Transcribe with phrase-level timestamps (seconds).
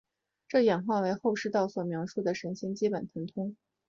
[0.47, 3.55] 这演化为后世道教所描述神仙的基本神通。